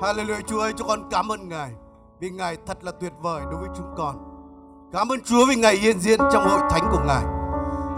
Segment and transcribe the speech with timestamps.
[0.00, 1.70] Hallelujah Chúa ơi, chúng con cảm ơn Ngài
[2.20, 4.16] vì Ngài thật là tuyệt vời đối với chúng con.
[4.92, 7.24] Cảm ơn Chúa vì Ngài hiện diện trong hội thánh của Ngài.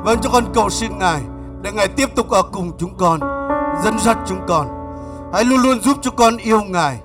[0.04, 1.20] Vâng, cho con cầu xin Ngài
[1.62, 3.20] để Ngài tiếp tục ở cùng chúng con,
[3.84, 4.66] dẫn dắt chúng con.
[5.32, 7.00] Hãy luôn luôn giúp cho con yêu Ngài,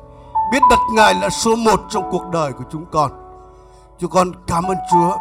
[0.51, 3.11] biết đặt Ngài là số một trong cuộc đời của chúng con.
[3.99, 5.17] Chúng con cảm ơn Chúa.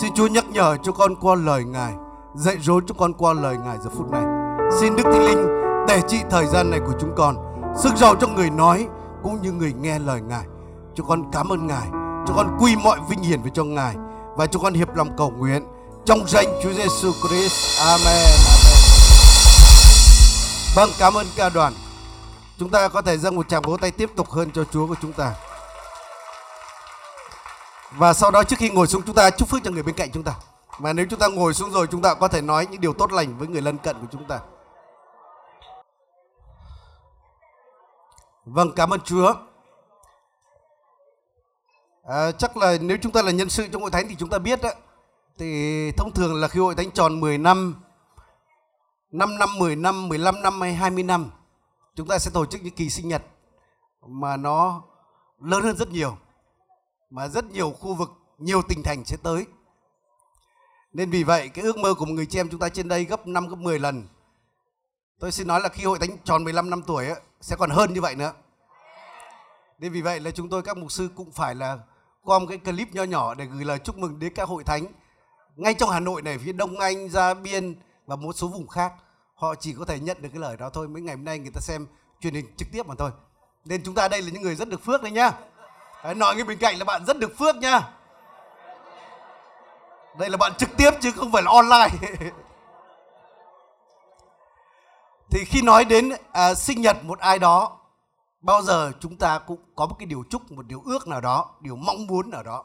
[0.00, 1.92] Xin Chúa nhắc nhở cho con qua lời Ngài,
[2.34, 4.24] dạy dỗ cho con qua lời Ngài giờ phút này.
[4.80, 5.46] Xin Đức Thánh Linh
[5.88, 7.36] để trị thời gian này của chúng con,
[7.76, 8.88] sức giàu cho người nói
[9.22, 10.44] cũng như người nghe lời Ngài.
[10.94, 11.88] Chúng con cảm ơn Ngài,
[12.26, 13.94] chúng con quy mọi vinh hiển về cho Ngài
[14.36, 15.62] và chúng con hiệp lòng cầu nguyện
[16.04, 17.80] trong danh Chúa Giêsu Christ.
[17.80, 18.28] Amen.
[20.76, 21.72] Vâng, cảm ơn ca đoàn.
[22.58, 24.96] Chúng ta có thể dâng một tràng vỗ tay tiếp tục hơn cho Chúa của
[25.02, 25.34] chúng ta.
[27.96, 30.10] Và sau đó trước khi ngồi xuống chúng ta chúc phước cho người bên cạnh
[30.12, 30.32] chúng ta.
[30.78, 33.12] Mà nếu chúng ta ngồi xuống rồi chúng ta có thể nói những điều tốt
[33.12, 34.38] lành với người lân cận của chúng ta.
[38.44, 39.34] Vâng, cảm ơn Chúa.
[42.02, 44.38] À, chắc là nếu chúng ta là nhân sự trong hội thánh thì chúng ta
[44.38, 44.70] biết đó,
[45.38, 47.82] thì thông thường là khi hội thánh tròn 10 năm,
[49.10, 51.30] 5 năm, 10 năm, 15 năm hay 20 năm,
[51.94, 53.22] chúng ta sẽ tổ chức những kỳ sinh nhật
[54.06, 54.82] mà nó
[55.40, 56.16] lớn hơn rất nhiều.
[57.10, 59.46] Mà rất nhiều khu vực, nhiều tỉnh thành sẽ tới.
[60.92, 63.04] Nên vì vậy cái ước mơ của một người chị em chúng ta trên đây
[63.04, 64.08] gấp 5 gấp 10 lần.
[65.22, 67.94] Tôi xin nói là khi hội thánh tròn 15 năm tuổi ấy, sẽ còn hơn
[67.94, 68.32] như vậy nữa.
[69.78, 71.78] Nên vì vậy là chúng tôi các mục sư cũng phải là
[72.24, 74.86] gom cái clip nho nhỏ để gửi lời chúc mừng đến các hội thánh
[75.56, 77.74] ngay trong Hà Nội này, phía Đông Anh, Gia Biên
[78.06, 78.92] và một số vùng khác.
[79.34, 80.88] Họ chỉ có thể nhận được cái lời đó thôi.
[80.88, 81.86] Mấy ngày hôm nay người ta xem
[82.20, 83.10] truyền hình trực tiếp mà thôi.
[83.64, 85.32] Nên chúng ta đây là những người rất được phước đấy nhá.
[86.04, 87.80] Đấy, nói ngay bên cạnh là bạn rất được phước nhá.
[90.18, 91.88] Đây là bạn trực tiếp chứ không phải là online.
[95.32, 97.78] thì khi nói đến à, sinh nhật một ai đó
[98.40, 101.54] bao giờ chúng ta cũng có một cái điều chúc một điều ước nào đó
[101.60, 102.64] điều mong muốn nào đó.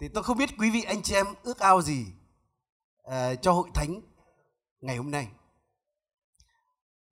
[0.00, 2.06] Thì tôi không biết quý vị anh chị em ước ao gì
[3.04, 4.00] à, cho hội thánh
[4.80, 5.28] ngày hôm nay.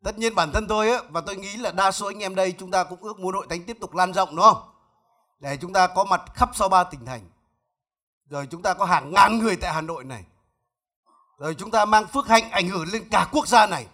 [0.04, 2.52] Tất nhiên bản thân tôi ấy, và tôi nghĩ là đa số anh em đây
[2.52, 4.62] chúng ta cũng ước muốn hội thánh tiếp tục lan rộng đúng không?
[5.38, 7.30] Để chúng ta có mặt khắp sau ba tỉnh thành.
[8.30, 10.24] Rồi chúng ta có hàng ngàn người tại hà nội này.
[11.38, 13.86] Rồi chúng ta mang phước hạnh ảnh hưởng lên cả quốc gia này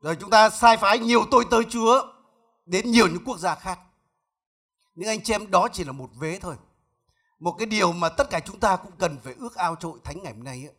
[0.00, 2.02] rồi chúng ta sai phái nhiều tôi tới chúa
[2.66, 3.78] đến nhiều những quốc gia khác.
[4.94, 6.56] Nhưng anh chị em đó chỉ là một vế thôi.
[7.38, 9.98] Một cái điều mà tất cả chúng ta cũng cần phải ước ao cho hội
[10.04, 10.74] thánh ngày hôm nay ấy,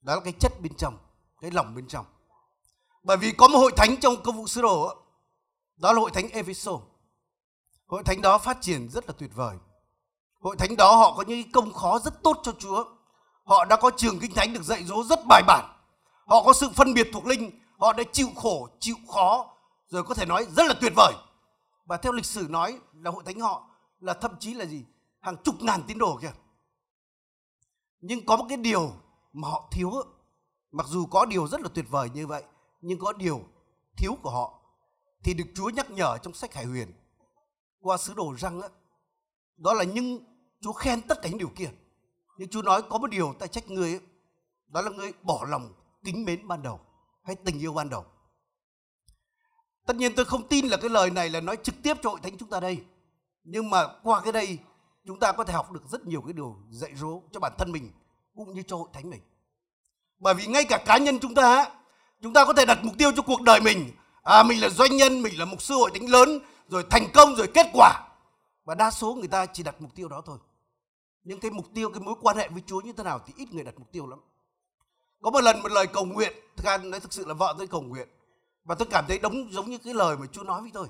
[0.00, 0.98] đó là cái chất bên trong
[1.40, 2.06] cái lòng bên trong.
[3.02, 4.96] Bởi vì có một hội thánh trong công vụ sứ đồ ấy,
[5.76, 6.80] đó là hội thánh Ephesos
[7.88, 9.56] hội thánh đó phát triển rất là tuyệt vời.
[10.40, 12.84] Hội thánh đó họ có những công khó rất tốt cho Chúa.
[13.44, 15.64] Họ đã có trường kinh thánh được dạy dỗ rất bài bản.
[16.26, 19.54] Họ có sự phân biệt thuộc linh họ đã chịu khổ chịu khó
[19.88, 21.14] rồi có thể nói rất là tuyệt vời.
[21.84, 23.68] Và theo lịch sử nói là hội thánh họ
[24.00, 24.84] là thậm chí là gì?
[25.20, 26.32] Hàng chục ngàn tín đồ kìa.
[28.00, 28.92] Nhưng có một cái điều
[29.32, 29.92] mà họ thiếu
[30.72, 32.42] mặc dù có điều rất là tuyệt vời như vậy
[32.80, 33.40] nhưng có điều
[33.96, 34.60] thiếu của họ
[35.24, 36.92] thì được Chúa nhắc nhở trong sách Hải Huyền
[37.80, 38.68] qua sứ đồ răng đó,
[39.56, 40.18] đó là nhưng
[40.60, 41.70] Chúa khen tất cả những điều kia.
[42.38, 44.00] Nhưng Chúa nói có một điều ta trách ngươi
[44.68, 45.74] đó là ngươi bỏ lòng
[46.04, 46.80] kính mến ban đầu
[47.28, 48.04] hay tình yêu ban đầu.
[49.86, 52.20] Tất nhiên tôi không tin là cái lời này là nói trực tiếp cho hội
[52.22, 52.84] thánh chúng ta đây.
[53.44, 54.58] Nhưng mà qua cái đây,
[55.06, 57.72] chúng ta có thể học được rất nhiều cái điều dạy dỗ cho bản thân
[57.72, 57.92] mình,
[58.34, 59.20] cũng như cho hội thánh mình.
[60.18, 61.70] Bởi vì ngay cả cá nhân chúng ta
[62.22, 63.90] chúng ta có thể đặt mục tiêu cho cuộc đời mình.
[64.22, 67.34] À mình là doanh nhân, mình là mục sư hội thánh lớn, rồi thành công,
[67.34, 68.08] rồi kết quả.
[68.64, 70.38] Và đa số người ta chỉ đặt mục tiêu đó thôi.
[71.24, 73.54] Nhưng cái mục tiêu, cái mối quan hệ với Chúa như thế nào thì ít
[73.54, 74.18] người đặt mục tiêu lắm
[75.20, 77.66] có một lần một lời cầu nguyện thực ra nói thực sự là vợ tôi
[77.66, 78.08] cầu nguyện.
[78.64, 80.88] Và tôi cảm thấy đúng giống như cái lời mà Chúa nói với tôi.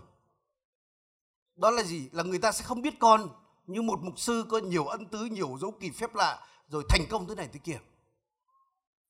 [1.56, 2.08] Đó là gì?
[2.12, 3.28] Là người ta sẽ không biết con
[3.66, 7.06] như một mục sư có nhiều ân tứ nhiều dấu kỳ phép lạ rồi thành
[7.10, 7.80] công thế này thế kia.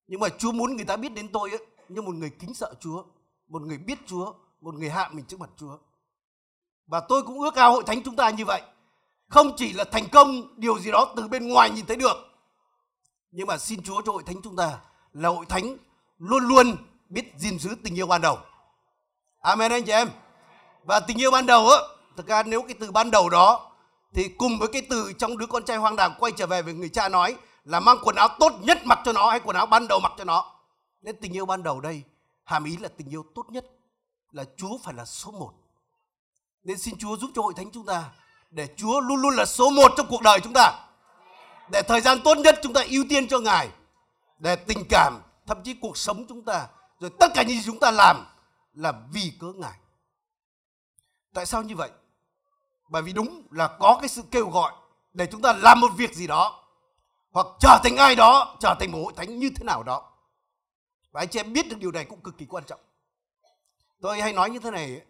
[0.06, 2.74] Nhưng mà Chúa muốn người ta biết đến tôi ấy, như một người kính sợ
[2.80, 3.04] Chúa
[3.48, 5.78] một người biết Chúa một người hạ mình trước mặt Chúa.
[6.86, 8.62] Và tôi cũng ước ao hội thánh chúng ta như vậy.
[9.28, 12.16] Không chỉ là thành công điều gì đó từ bên ngoài nhìn thấy được
[13.30, 14.80] nhưng mà xin Chúa cho hội thánh chúng ta
[15.12, 15.76] là hội thánh
[16.18, 16.76] luôn luôn
[17.08, 18.38] biết gìn giữ tình yêu ban đầu.
[19.40, 20.08] Amen anh chị em.
[20.84, 21.78] Và tình yêu ban đầu á,
[22.16, 23.70] thực ra nếu cái từ ban đầu đó,
[24.14, 26.74] thì cùng với cái từ trong đứa con trai hoang đàng quay trở về với
[26.74, 29.66] người cha nói là mang quần áo tốt nhất mặc cho nó hay quần áo
[29.66, 30.44] ban đầu mặc cho nó.
[31.02, 32.02] Nên tình yêu ban đầu đây,
[32.44, 33.64] hàm ý là tình yêu tốt nhất,
[34.30, 35.52] là Chúa phải là số một.
[36.64, 38.04] Nên xin Chúa giúp cho hội thánh chúng ta
[38.50, 40.72] để Chúa luôn luôn là số một trong cuộc đời chúng ta.
[41.70, 43.68] Để thời gian tốt nhất chúng ta ưu tiên cho Ngài
[44.38, 46.68] để tình cảm thậm chí cuộc sống chúng ta
[47.00, 48.26] rồi tất cả những gì chúng ta làm
[48.74, 49.78] là vì cớ Ngài
[51.34, 51.90] Tại sao như vậy?
[52.88, 54.72] Bởi vì đúng là có cái sự kêu gọi
[55.12, 56.64] để chúng ta làm một việc gì đó
[57.30, 60.10] hoặc trở thành ai đó, trở thành một hội thánh như thế nào đó.
[61.12, 62.80] Và anh chị em biết được điều này cũng cực kỳ quan trọng.
[64.00, 65.02] Tôi hay nói như thế này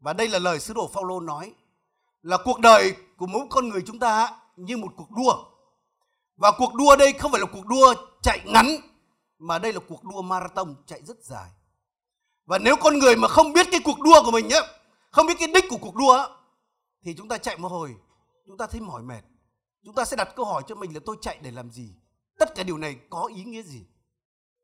[0.00, 1.54] và đây là lời sứ đồ Phaolô nói
[2.22, 5.44] là cuộc đời của mỗi con người chúng ta như một cuộc đua.
[6.36, 8.66] Và cuộc đua đây không phải là cuộc đua chạy ngắn
[9.38, 11.50] mà đây là cuộc đua marathon chạy rất dài.
[12.46, 14.60] Và nếu con người mà không biết cái cuộc đua của mình nhé,
[15.10, 16.26] không biết cái đích của cuộc đua
[17.04, 17.96] thì chúng ta chạy một hồi,
[18.46, 19.22] chúng ta thấy mỏi mệt.
[19.84, 21.94] Chúng ta sẽ đặt câu hỏi cho mình là tôi chạy để làm gì?
[22.38, 23.86] Tất cả điều này có ý nghĩa gì?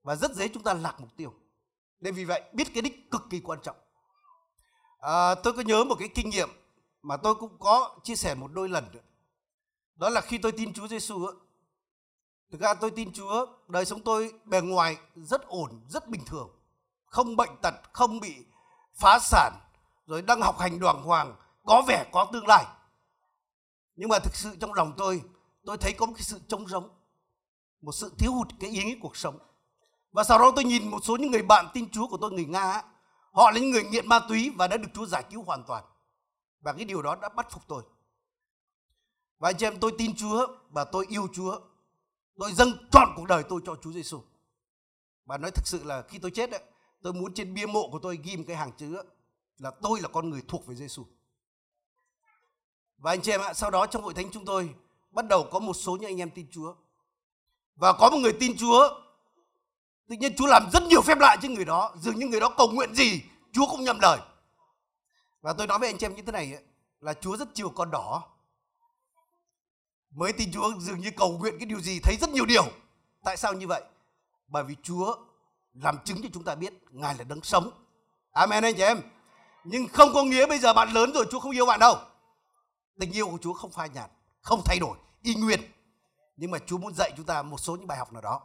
[0.03, 1.35] Và rất dễ chúng ta lạc mục tiêu.
[2.01, 3.77] Nên vì vậy biết cái đích cực kỳ quan trọng.
[5.01, 6.49] À, tôi có nhớ một cái kinh nghiệm
[7.03, 9.01] mà tôi cũng có chia sẻ một đôi lần nữa.
[9.95, 11.27] Đó là khi tôi tin Chúa Giêsu
[12.51, 16.51] Thực ra tôi tin Chúa, đời sống tôi bề ngoài rất ổn, rất bình thường.
[17.07, 18.35] Không bệnh tật, không bị
[18.95, 19.53] phá sản,
[20.07, 21.37] rồi đang học hành đoàn hoàng,
[21.67, 22.65] có vẻ có tương lai.
[23.97, 25.23] Nhưng mà thực sự trong lòng tôi,
[25.65, 26.89] tôi thấy có một cái sự trống rỗng,
[27.81, 29.39] một sự thiếu hụt cái ý nghĩa cuộc sống.
[30.13, 32.45] Và sau đó tôi nhìn một số những người bạn tin Chúa của tôi người
[32.45, 32.83] Nga,
[33.33, 35.85] họ là những người nghiện ma túy và đã được Chúa giải cứu hoàn toàn.
[36.61, 37.83] Và cái điều đó đã bắt phục tôi.
[39.39, 41.61] Và anh chị em tôi tin Chúa và tôi yêu Chúa.
[42.41, 44.23] Tôi dâng trọn cuộc đời tôi cho Chúa Giêsu.
[45.25, 46.61] Và nói thực sự là khi tôi chết ấy,
[47.03, 49.03] tôi muốn trên bia mộ của tôi ghi một cái hàng chữ
[49.59, 51.05] là tôi là con người thuộc về Giêsu.
[52.99, 54.75] Và anh chị em ạ, sau đó trong hội thánh chúng tôi
[55.11, 56.75] bắt đầu có một số những anh em tin Chúa.
[57.75, 58.89] Và có một người tin Chúa,
[60.09, 62.55] tự nhiên Chúa làm rất nhiều phép lạ trên người đó, dường như người đó
[62.57, 63.23] cầu nguyện gì,
[63.53, 64.19] Chúa cũng nhầm lời.
[65.41, 66.65] Và tôi nói với anh chị em như thế này ấy,
[67.01, 68.29] là Chúa rất chiều con đỏ.
[70.11, 72.65] Mới tin Chúa dường như cầu nguyện cái điều gì thấy rất nhiều điều.
[73.25, 73.83] Tại sao như vậy?
[74.49, 75.17] Bởi vì Chúa
[75.75, 77.71] làm chứng cho chúng ta biết Ngài là đấng sống.
[78.33, 79.01] Amen anh chị em.
[79.65, 81.97] Nhưng không có nghĩa bây giờ bạn lớn rồi Chúa không yêu bạn đâu.
[82.99, 84.11] Tình yêu của Chúa không phai nhạt,
[84.41, 85.61] không thay đổi, y nguyên.
[86.37, 88.41] Nhưng mà Chúa muốn dạy chúng ta một số những bài học nào đó.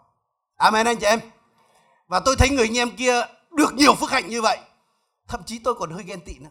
[0.55, 1.19] Amen anh chị em.
[2.07, 3.21] Và tôi thấy người anh em kia
[3.51, 4.59] được nhiều phước hạnh như vậy.
[5.27, 6.49] Thậm chí tôi còn hơi ghen tị nữa.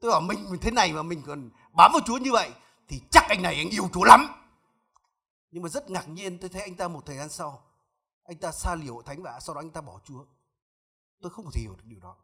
[0.00, 2.50] Tôi bảo mình, mình thế này mà mình còn bám vào Chúa như vậy
[2.88, 4.26] thì chắc anh này anh yêu Chúa lắm.
[5.50, 7.62] Nhưng mà rất ngạc nhiên tôi thấy anh ta một thời gian sau
[8.24, 10.24] anh ta xa liều hội thánh và sau đó anh ta bỏ Chúa.
[11.20, 12.16] Tôi không thể hiểu được điều đó.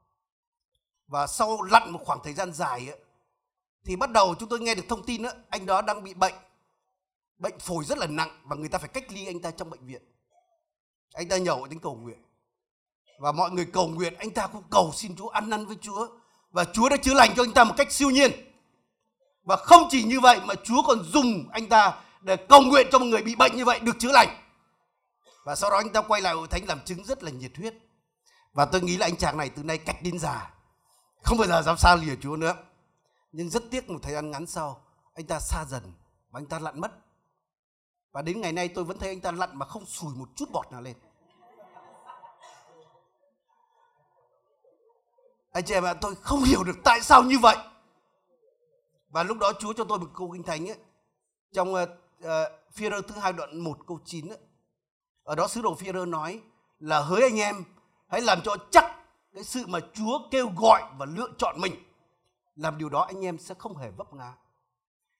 [1.06, 2.98] Và sau lặn một khoảng thời gian dài ấy,
[3.84, 6.34] thì bắt đầu chúng tôi nghe được thông tin ấy, anh đó đang bị bệnh
[7.42, 9.86] bệnh phổi rất là nặng và người ta phải cách ly anh ta trong bệnh
[9.86, 10.02] viện
[11.12, 12.18] anh ta nhậu đến cầu nguyện
[13.18, 16.08] và mọi người cầu nguyện anh ta cũng cầu xin Chúa ăn năn với Chúa
[16.50, 18.30] và Chúa đã chữa lành cho anh ta một cách siêu nhiên
[19.44, 22.98] và không chỉ như vậy mà Chúa còn dùng anh ta để cầu nguyện cho
[22.98, 24.28] một người bị bệnh như vậy được chữa lành.
[25.44, 27.74] Và sau đó anh ta quay lại hội thánh làm chứng rất là nhiệt huyết.
[28.52, 30.50] Và tôi nghĩ là anh chàng này từ nay cách đến già.
[31.22, 32.56] Không bao giờ dám xa lìa Chúa nữa.
[33.32, 34.84] Nhưng rất tiếc một thời gian ngắn sau,
[35.14, 35.82] anh ta xa dần
[36.30, 36.92] và anh ta lặn mất.
[38.12, 40.50] Và đến ngày nay tôi vẫn thấy anh ta lặn mà không sùi một chút
[40.52, 40.96] bọt nào lên.
[45.52, 47.56] Anh chị em ạ, tôi không hiểu được tại sao như vậy
[49.12, 50.76] và lúc đó Chúa cho tôi một câu kinh thánh ấy
[51.52, 51.86] trong ờ,
[52.22, 54.38] ờ, uh, uh, phi thứ hai đoạn 1 câu 9 ấy.
[55.24, 56.40] ở đó sứ đồ phi nói
[56.78, 57.64] là hỡi anh em
[58.08, 58.84] hãy làm cho chắc
[59.34, 61.74] cái sự mà Chúa kêu gọi và lựa chọn mình.
[62.56, 64.32] Làm điều đó anh em sẽ không hề vấp ngã.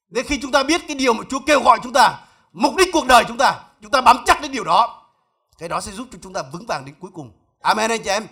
[0.08, 2.88] Đến khi chúng ta biết cái điều mà Chúa kêu gọi chúng ta mục đích
[2.92, 5.02] cuộc đời chúng ta chúng ta bám chắc đến điều đó
[5.58, 7.32] cái đó sẽ giúp cho chúng ta vững vàng đến cuối cùng.
[7.60, 8.26] Amen anh chị em.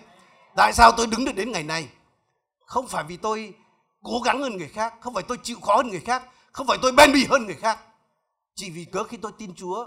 [0.55, 1.87] Tại sao tôi đứng được đến ngày nay?
[2.65, 3.53] Không phải vì tôi
[4.03, 6.77] cố gắng hơn người khác, không phải tôi chịu khó hơn người khác, không phải
[6.81, 7.79] tôi bền bỉ hơn người khác.
[8.55, 9.85] Chỉ vì cớ khi tôi tin chúa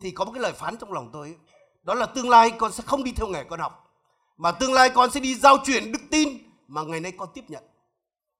[0.00, 1.36] thì có một cái lời phán trong lòng tôi,
[1.82, 3.90] đó là tương lai con sẽ không đi theo nghề con học,
[4.36, 7.44] mà tương lai con sẽ đi giao truyền đức tin mà ngày nay con tiếp
[7.48, 7.62] nhận.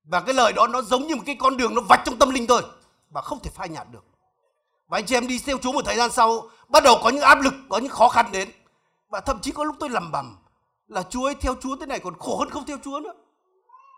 [0.04, 2.30] Và cái lời đó nó giống như một cái con đường nó vạch trong tâm
[2.30, 2.62] linh tôi
[3.10, 4.04] và không thể phai nhạt được.
[4.88, 7.22] Và anh chị em đi theo Chúa một thời gian sau, bắt đầu có những
[7.22, 8.48] áp lực, có những khó khăn đến.
[9.08, 10.36] Và thậm chí có lúc tôi lầm bầm
[10.86, 13.12] là Chúa ấy theo Chúa thế này còn khổ hơn không theo Chúa nữa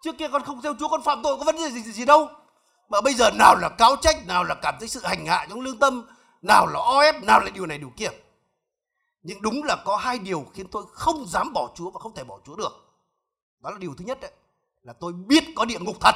[0.03, 2.05] trước kia con không theo Chúa con phạm tội có vấn đề gì, gì, gì
[2.05, 2.29] đâu.
[2.89, 5.61] Mà bây giờ nào là cáo trách nào là cảm thấy sự hành hạ trong
[5.61, 6.07] lương tâm
[6.43, 8.09] nào là o ép nào là điều này điều kia.
[9.23, 12.25] Nhưng đúng là có hai điều khiến tôi không dám bỏ Chúa và không thể
[12.25, 12.87] bỏ Chúa được.
[13.61, 14.33] Đó là điều thứ nhất đấy
[14.83, 16.15] là tôi biết có địa ngục thật.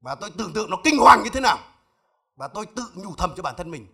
[0.00, 1.58] Và tôi tưởng tượng nó kinh hoàng như thế nào.
[2.36, 3.86] Và tôi tự nhủ thầm cho bản thân mình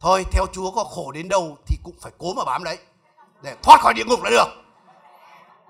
[0.00, 2.78] thôi theo chúa có khổ đến đâu thì cũng phải cố mà bám đấy
[3.42, 4.63] để thoát khỏi địa ngục là được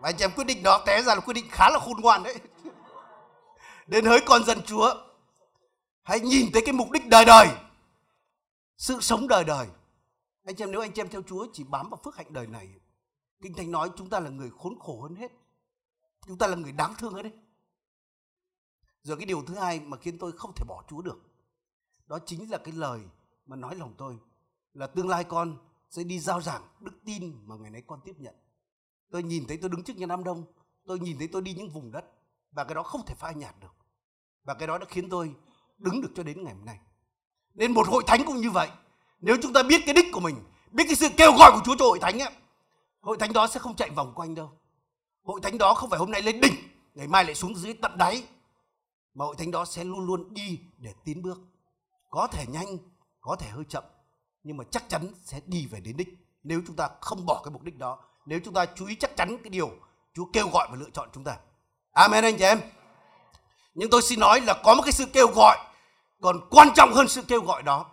[0.01, 2.01] và anh chị em quyết định đó, té ra là quyết định khá là khôn
[2.01, 2.39] ngoan đấy.
[3.87, 4.95] Đến hỡi con dân chúa.
[6.03, 7.49] Hãy nhìn thấy cái mục đích đời đời.
[8.79, 9.67] Sự sống đời đời.
[10.45, 12.47] Anh chị em, nếu anh chị em theo chúa chỉ bám vào phước hạnh đời
[12.47, 12.69] này,
[13.43, 15.33] kinh thánh nói chúng ta là người khốn khổ hơn hết.
[16.27, 17.33] Chúng ta là người đáng thương hơn đấy
[19.03, 21.23] Rồi cái điều thứ hai mà khiến tôi không thể bỏ Chúa được.
[22.07, 23.01] Đó chính là cái lời
[23.47, 24.19] mà nói lòng tôi
[24.75, 25.57] là tương lai con
[25.91, 28.35] sẽ đi giao giảng đức tin mà ngày nay con tiếp nhận.
[29.15, 30.45] Tôi nhìn thấy tôi đứng trước nhà Nam Đông,
[30.87, 32.05] tôi nhìn thấy tôi đi những vùng đất
[32.53, 33.75] và cái đó không thể phai nhạt được.
[34.45, 35.35] Và cái đó đã khiến tôi
[35.79, 36.79] đứng được cho đến ngày hôm nay.
[37.55, 38.69] Nên một hội thánh cũng như vậy.
[39.21, 40.37] Nếu chúng ta biết cái đích của mình,
[40.71, 42.33] biết cái sự kêu gọi của Chúa cho hội thánh ấy,
[43.01, 44.53] hội thánh đó sẽ không chạy vòng quanh đâu.
[45.23, 46.55] Hội thánh đó không phải hôm nay lên đỉnh,
[46.95, 48.25] ngày mai lại xuống dưới tận đáy.
[49.15, 51.39] Mà hội thánh đó sẽ luôn luôn đi để tiến bước.
[52.11, 52.79] Có thể nhanh,
[53.21, 53.85] có thể hơi chậm,
[54.43, 56.09] nhưng mà chắc chắn sẽ đi về đến đích.
[56.43, 59.17] Nếu chúng ta không bỏ cái mục đích đó, nếu chúng ta chú ý chắc
[59.17, 59.71] chắn cái điều
[60.15, 61.37] Chúa kêu gọi và lựa chọn chúng ta.
[61.93, 62.61] Amen anh chị em.
[63.75, 65.59] Nhưng tôi xin nói là có một cái sự kêu gọi
[66.21, 67.87] còn quan trọng hơn sự kêu gọi đó.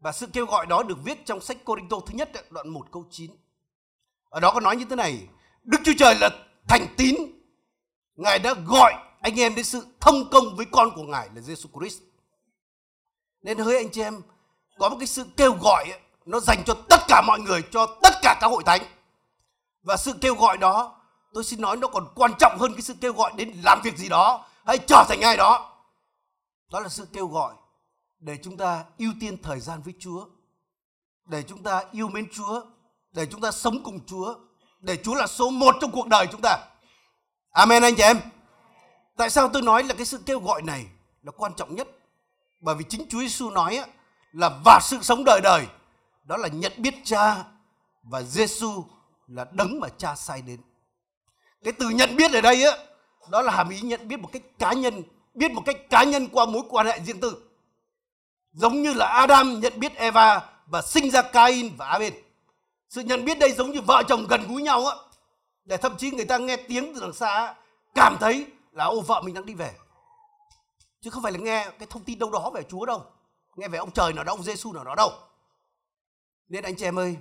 [0.00, 3.04] Và sự kêu gọi đó được viết trong sách Cô-rinh-tô thứ nhất đoạn 1 câu
[3.10, 3.30] 9.
[4.28, 5.28] Ở đó có nói như thế này,
[5.62, 6.30] Đức Chúa Trời là
[6.68, 7.16] thành tín.
[8.16, 11.80] Ngài đã gọi anh em đến sự thông công với con của Ngài là Jesus
[11.80, 12.02] Christ.
[13.42, 14.20] Nên hỡi anh chị em,
[14.78, 15.92] có một cái sự kêu gọi
[16.24, 18.80] nó dành cho tất cả mọi người, cho tất cả các hội thánh.
[19.86, 20.96] Và sự kêu gọi đó,
[21.32, 23.96] tôi xin nói nó còn quan trọng hơn cái sự kêu gọi đến làm việc
[23.96, 25.72] gì đó hay trở thành ai đó.
[26.70, 27.54] Đó là sự kêu gọi
[28.18, 30.26] để chúng ta ưu tiên thời gian với Chúa,
[31.24, 32.62] để chúng ta yêu mến Chúa,
[33.12, 34.34] để chúng ta sống cùng Chúa,
[34.80, 36.58] để Chúa là số một trong cuộc đời chúng ta.
[37.50, 38.20] Amen anh chị em.
[39.16, 40.86] Tại sao tôi nói là cái sự kêu gọi này
[41.22, 41.88] là quan trọng nhất?
[42.60, 43.84] Bởi vì chính Chúa Giêsu nói
[44.32, 45.66] là và sự sống đời đời
[46.24, 47.44] đó là nhận biết Cha
[48.02, 48.84] và Giêsu
[49.26, 50.60] là đấng mà Cha sai đến.
[51.64, 52.76] Cái từ nhận biết ở đây á
[53.30, 55.02] đó là hàm ý nhận biết một cách cá nhân,
[55.34, 57.42] biết một cách cá nhân qua mối quan hệ riêng tư.
[58.52, 62.12] Giống như là Adam nhận biết Eva và sinh ra Cain và Abel.
[62.88, 64.96] Sự nhận biết đây giống như vợ chồng gần gũi nhau á.
[65.64, 67.54] Để thậm chí người ta nghe tiếng từ đằng xa
[67.94, 69.74] cảm thấy là ô vợ mình đang đi về.
[71.00, 73.04] Chứ không phải là nghe cái thông tin đâu đó về Chúa đâu.
[73.56, 75.12] Nghe về ông trời nào đó, ông Giêsu nào đó đâu.
[76.48, 77.16] Nên anh chị em ơi,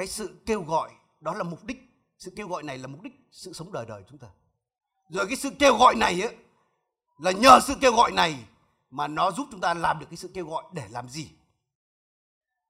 [0.00, 0.90] cái sự kêu gọi
[1.20, 1.78] đó là mục đích.
[2.18, 4.28] Sự kêu gọi này là mục đích sự sống đời đời chúng ta.
[5.08, 6.36] Rồi cái sự kêu gọi này ấy,
[7.18, 8.44] là nhờ sự kêu gọi này
[8.90, 11.30] mà nó giúp chúng ta làm được cái sự kêu gọi để làm gì.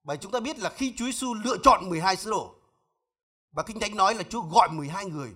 [0.05, 2.55] Bởi chúng ta biết là khi Chúa Giêsu lựa chọn 12 sứ đồ
[3.53, 5.35] và Kinh Thánh nói là Chúa gọi 12 người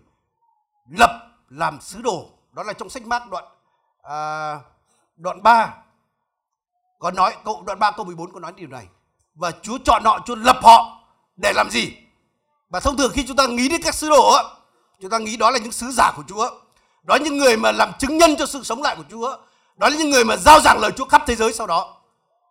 [0.90, 2.28] lập làm sứ đồ.
[2.52, 3.44] Đó là trong sách Mác đoạn
[4.02, 4.60] à,
[5.16, 5.82] đoạn 3
[6.98, 8.88] có nói câu đoạn 3 câu 14 có nói điều này.
[9.34, 11.03] Và Chúa chọn họ, Chúa lập họ
[11.36, 11.92] để làm gì?
[12.68, 14.32] Và thông thường khi chúng ta nghĩ đến các sứ đồ
[15.00, 16.50] chúng ta nghĩ đó là những sứ giả của Chúa.
[17.02, 19.36] Đó là những người mà làm chứng nhân cho sự sống lại của Chúa.
[19.76, 22.02] Đó là những người mà giao giảng lời Chúa khắp thế giới sau đó.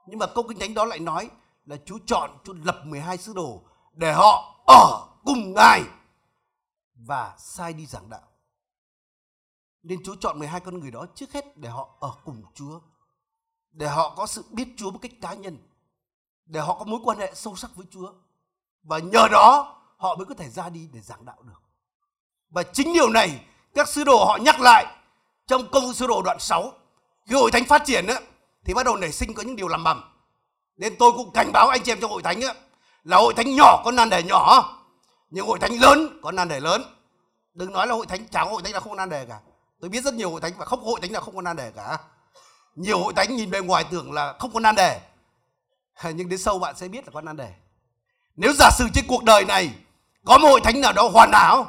[0.07, 1.29] Nhưng mà câu kinh thánh đó lại nói
[1.65, 3.61] là Chúa chọn, Chúa lập 12 sứ đồ
[3.93, 5.83] để họ ở cùng Ngài
[6.95, 8.21] và sai đi giảng đạo.
[9.83, 12.79] Nên Chúa chọn 12 con người đó trước hết để họ ở cùng Chúa.
[13.71, 15.57] Để họ có sự biết Chúa một cách cá nhân.
[16.45, 18.13] Để họ có mối quan hệ sâu sắc với Chúa.
[18.83, 21.61] Và nhờ đó họ mới có thể ra đi để giảng đạo được.
[22.49, 24.85] Và chính điều này các sứ đồ họ nhắc lại
[25.47, 26.71] trong công sứ đồ đoạn 6.
[27.25, 28.19] Khi hội thánh phát triển á,
[28.65, 30.03] thì bắt đầu nảy sinh có những điều làm mầm.
[30.77, 32.53] Nên tôi cũng cảnh báo anh chị em trong hội thánh á,
[33.03, 34.69] là hội thánh nhỏ có nan đề nhỏ,
[35.29, 36.83] nhưng hội thánh lớn có nan đề lớn.
[37.53, 39.39] Đừng nói là hội thánh chẳng hội thánh là không có nan đề cả.
[39.79, 41.71] Tôi biết rất nhiều hội thánh và không hội thánh là không có nan đề
[41.75, 41.97] cả.
[42.75, 45.01] Nhiều hội thánh nhìn bề ngoài tưởng là không có nan đề.
[46.03, 47.53] Nhưng đến sâu bạn sẽ biết là có nan đề.
[48.35, 49.75] Nếu giả sử trên cuộc đời này
[50.25, 51.67] có một hội thánh nào đó hoàn hảo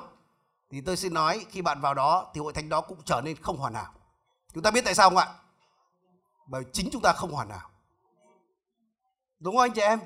[0.71, 3.37] thì tôi xin nói khi bạn vào đó thì hội thánh đó cũng trở nên
[3.43, 3.93] không hoàn hảo.
[4.55, 5.29] Chúng ta biết tại sao không ạ?
[6.47, 7.71] Bởi chính chúng ta không hoàn hảo.
[9.41, 10.01] Đúng không anh chị em?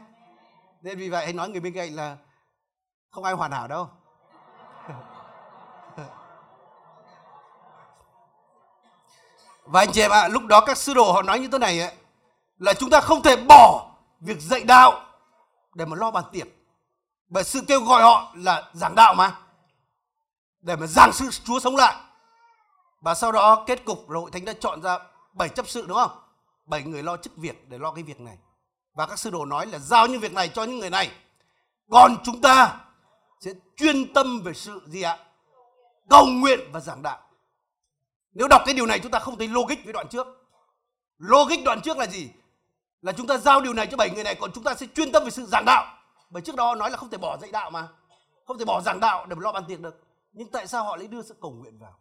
[0.83, 2.17] Nên vì vậy hãy nói người bên cạnh là
[3.11, 3.89] không ai hoàn hảo đâu.
[9.65, 11.59] Và anh chị em ạ, à, lúc đó các sư đồ họ nói như thế
[11.59, 11.93] này ấy,
[12.59, 15.08] là chúng ta không thể bỏ việc dạy đạo
[15.79, 16.47] để mà lo bàn tiệc.
[17.29, 19.39] Bởi sự kêu gọi họ là giảng đạo mà.
[20.61, 21.97] Để mà giảng sự Chúa sống lại.
[23.01, 24.99] Và sau đó kết cục là hội thánh đã chọn ra
[25.33, 26.11] bảy chấp sự, đúng không?
[26.65, 28.39] Bảy người lo chức việc để lo cái việc này.
[28.95, 31.11] Và các sư đồ nói là giao những việc này cho những người này.
[31.91, 32.81] Còn chúng ta
[33.41, 35.19] sẽ chuyên tâm về sự gì ạ?
[36.11, 37.21] Cầu nguyện và giảng đạo.
[38.33, 40.27] Nếu đọc cái điều này chúng ta không thấy logic với đoạn trước.
[41.19, 42.31] Logic đoạn trước là gì?
[43.03, 45.13] Là chúng ta giao điều này cho bảy người này còn chúng ta sẽ chuyên
[45.13, 45.99] tâm về sự giảng đạo.
[46.31, 47.89] Bởi trước đó nói là không thể bỏ dạy đạo mà.
[48.47, 50.01] Không thể bỏ giảng đạo để mà lo bàn tiệc được.
[50.33, 51.99] Nhưng tại sao họ lại đưa sự cầu nguyện vào?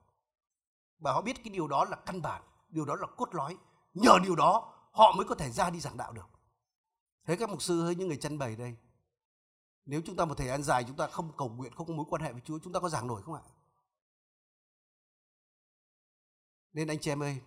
[1.00, 3.58] Và họ biết cái điều đó là căn bản, điều đó là cốt lõi.
[3.94, 6.30] Nhờ điều đó họ mới có thể ra đi giảng đạo được.
[7.26, 8.76] Thế các mục sư hay những người chân bày đây.
[9.86, 12.06] Nếu chúng ta một thời gian dài chúng ta không cầu nguyện, không có mối
[12.10, 13.42] quan hệ với Chúa, chúng ta có giảng nổi không ạ?
[16.74, 17.42] Nên anh chị em ơi,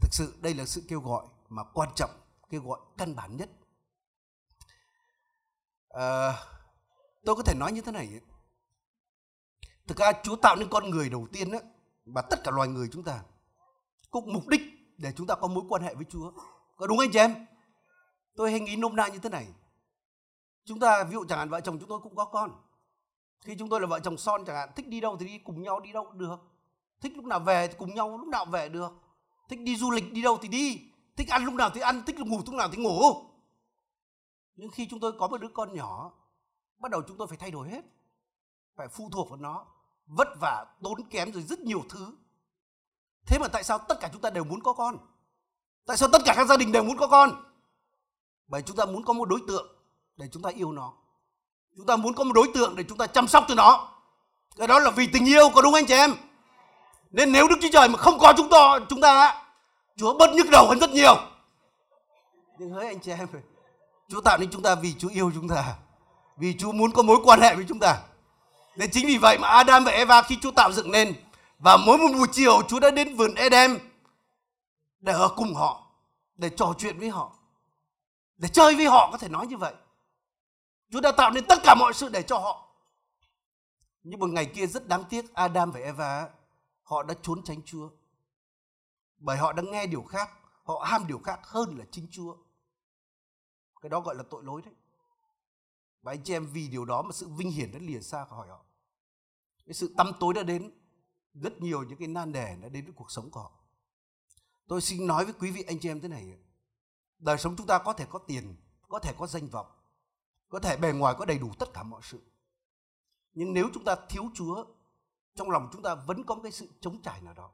[0.00, 2.10] thực sự đây là sự kêu gọi mà quan trọng
[2.54, 3.48] kêu gọi căn bản nhất.
[5.88, 6.32] À,
[7.24, 8.20] tôi có thể nói như thế này.
[9.86, 11.58] Thực ra chúa tạo nên con người đầu tiên đó,
[12.04, 13.22] và tất cả loài người chúng ta
[14.10, 14.60] cũng mục đích
[14.96, 16.32] để chúng ta có mối quan hệ với chúa.
[16.76, 17.46] Có đúng anh chị em?
[18.36, 19.46] Tôi hay nghĩ nôm na như thế này.
[20.64, 22.62] Chúng ta ví dụ chẳng hạn vợ chồng chúng tôi cũng có con.
[23.40, 25.62] Khi chúng tôi là vợ chồng son chẳng hạn thích đi đâu thì đi cùng
[25.62, 26.36] nhau đi đâu cũng được.
[27.00, 28.92] Thích lúc nào về thì cùng nhau lúc nào về được.
[29.48, 32.18] Thích đi du lịch đi đâu thì đi thích ăn lúc nào thì ăn, thích
[32.18, 33.00] ngủ lúc nào thì ngủ.
[34.56, 36.12] Nhưng khi chúng tôi có một đứa con nhỏ,
[36.78, 37.84] bắt đầu chúng tôi phải thay đổi hết.
[38.76, 39.66] Phải phụ thuộc vào nó,
[40.06, 42.12] vất vả, tốn kém rồi rất nhiều thứ.
[43.26, 44.98] Thế mà tại sao tất cả chúng ta đều muốn có con?
[45.86, 47.44] Tại sao tất cả các gia đình đều muốn có con?
[48.46, 49.66] Bởi chúng ta muốn có một đối tượng
[50.16, 50.92] để chúng ta yêu nó.
[51.76, 53.88] Chúng ta muốn có một đối tượng để chúng ta chăm sóc cho nó.
[54.56, 56.14] Cái đó là vì tình yêu, có đúng anh chị em?
[57.10, 59.43] Nên nếu đức chúa trời mà không có chúng ta chúng ta
[59.96, 61.16] chúa bớt nhức đầu hơn rất nhiều
[62.58, 63.28] nhưng hỡi anh chị em
[64.08, 65.76] chúa tạo nên chúng ta vì chúa yêu chúng ta
[66.36, 67.98] vì chúa muốn có mối quan hệ với chúng ta
[68.76, 71.14] nên chính vì vậy mà Adam và Eva khi Chúa tạo dựng nên
[71.58, 73.78] và mỗi một buổi chiều Chúa đã đến vườn Eden
[75.00, 75.86] để ở cùng họ,
[76.36, 77.32] để trò chuyện với họ,
[78.36, 79.74] để chơi với họ có thể nói như vậy.
[80.90, 82.68] Chúa đã tạo nên tất cả mọi sự để cho họ.
[84.02, 86.28] Nhưng một ngày kia rất đáng tiếc Adam và Eva
[86.82, 87.88] họ đã trốn tránh Chúa.
[89.18, 90.30] Bởi họ đang nghe điều khác,
[90.64, 92.36] họ ham điều khác hơn là chính Chúa.
[93.82, 94.74] Cái đó gọi là tội lỗi đấy.
[96.02, 98.48] Và anh chị em vì điều đó mà sự vinh hiển đã lìa xa khỏi
[98.48, 98.64] họ.
[99.66, 100.70] Cái sự tăm tối đã đến,
[101.34, 103.52] rất nhiều những cái nan đề đã đến với cuộc sống của họ.
[104.68, 106.38] Tôi xin nói với quý vị anh chị em thế này.
[107.18, 108.56] Đời sống chúng ta có thể có tiền,
[108.88, 109.66] có thể có danh vọng,
[110.48, 112.22] có thể bề ngoài có đầy đủ tất cả mọi sự.
[113.34, 114.64] Nhưng nếu chúng ta thiếu Chúa,
[115.34, 117.50] trong lòng chúng ta vẫn có cái sự chống trải nào đó.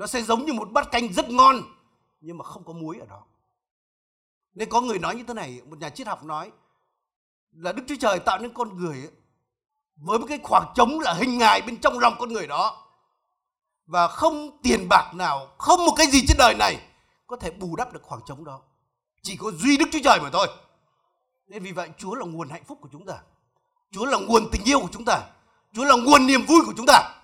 [0.00, 1.62] Nó sẽ giống như một bát canh rất ngon,
[2.20, 3.22] nhưng mà không có muối ở đó.
[4.54, 6.50] Nên có người nói như thế này, một nhà triết học nói,
[7.52, 9.10] là Đức Chúa Trời tạo nên con người ấy,
[9.96, 12.86] với một cái khoảng trống là hình hài bên trong lòng con người đó.
[13.86, 16.88] Và không tiền bạc nào không một cái gì trên đời này
[17.26, 18.60] có thể bù đắp được khoảng trống đó.
[19.22, 20.48] Chỉ có duy Đức Chúa Trời mà thôi.
[21.46, 23.18] Nên vì vậy Chúa là nguồn hạnh phúc của chúng ta.
[23.90, 25.20] Chúa là nguồn tình yêu của chúng ta.
[25.72, 27.20] Chúa là nguồn niềm vui của chúng ta.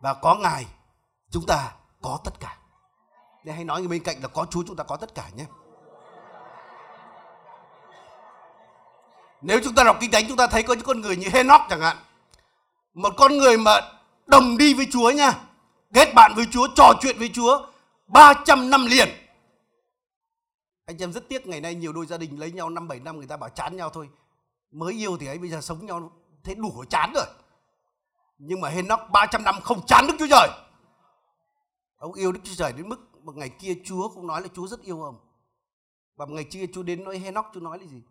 [0.00, 0.66] Và có Ngài
[1.30, 2.58] chúng ta có tất cả
[3.44, 5.44] nên hãy nói người bên cạnh là có Chúa chúng ta có tất cả nhé
[9.40, 11.60] Nếu chúng ta đọc kinh thánh chúng ta thấy có những con người như Henoch
[11.70, 11.96] chẳng hạn.
[12.94, 13.80] Một con người mà
[14.26, 15.32] đồng đi với Chúa nha.
[15.94, 17.66] Kết bạn với Chúa, trò chuyện với Chúa
[18.06, 19.08] 300 năm liền.
[20.86, 23.16] Anh em rất tiếc ngày nay nhiều đôi gia đình lấy nhau năm bảy năm
[23.16, 24.08] người ta bảo chán nhau thôi.
[24.70, 26.12] Mới yêu thì ấy bây giờ sống nhau
[26.44, 27.26] thế đủ chán rồi.
[28.38, 30.48] Nhưng mà Henoch 300 năm không chán Đức Chúa Trời.
[31.98, 34.66] Ông yêu Đức Chúa Trời đến mức một ngày kia Chúa cũng nói là Chúa
[34.66, 35.18] rất yêu ông.
[36.16, 38.02] Và một ngày kia Chúa đến nói Henoch Chúa nói là gì?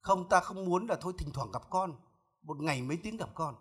[0.00, 1.94] Không, ta không muốn là thôi thỉnh thoảng gặp con.
[2.42, 3.54] Một ngày mấy tiếng gặp con.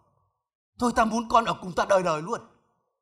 [0.80, 2.42] Thôi ta muốn con ở cùng ta đời đời luôn.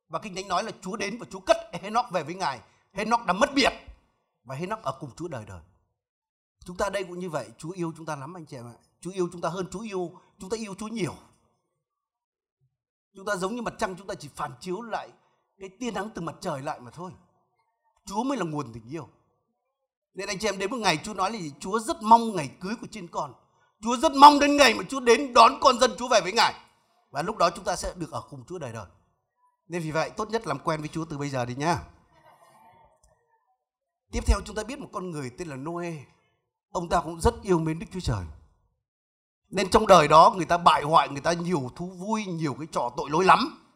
[0.07, 2.61] Và Kinh Thánh nói là Chúa đến và Chúa cất Henoch về với Ngài.
[2.93, 3.73] Henoch đã mất biệt
[4.43, 5.61] Và Henoch ở cùng Chúa đời đời.
[6.65, 8.73] Chúng ta đây cũng như vậy, Chúa yêu chúng ta lắm, anh chị em ạ.
[9.01, 11.13] Chúa yêu chúng ta hơn Chúa yêu, Chúng ta yêu Chúa nhiều.
[13.13, 15.09] Chúng ta giống như mặt trăng, chúng ta chỉ phản chiếu lại
[15.59, 17.11] cái tia nắng từ mặt trời lại mà thôi
[18.05, 19.07] Chúa mới là nguồn tình yêu
[20.17, 21.53] nên anh chị em đến một ngày Chúa nói là gì?
[21.59, 23.33] Chúa rất mong ngày cưới của trên con.
[23.81, 26.53] Chúa rất mong đến ngày mà Chúa đến đón con dân Chúa về với Ngài.
[27.11, 28.85] Và lúc đó chúng ta sẽ được ở cùng Chúa đời đời.
[29.67, 31.79] Nên vì vậy tốt nhất làm quen với Chúa từ bây giờ đi nhá.
[34.11, 35.93] Tiếp theo chúng ta biết một con người tên là Noe.
[36.71, 38.25] Ông ta cũng rất yêu mến Đức Chúa Trời.
[39.49, 42.67] Nên trong đời đó người ta bại hoại, người ta nhiều thú vui, nhiều cái
[42.71, 43.66] trò tội lỗi lắm.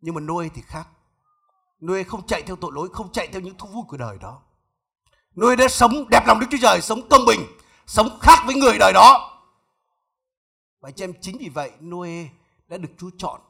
[0.00, 0.88] Nhưng mà Noe thì khác.
[1.80, 4.42] Noe không chạy theo tội lỗi, không chạy theo những thú vui của đời đó.
[5.36, 7.40] nuôi đã sống đẹp lòng Đức Chúa Trời, sống công bình,
[7.86, 9.32] sống khác với người đời đó.
[10.80, 12.28] Và cho em chính vì vậy Noe
[12.68, 13.40] đã được Chúa chọn